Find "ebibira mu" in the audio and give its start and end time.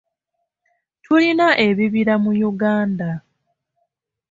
1.67-2.31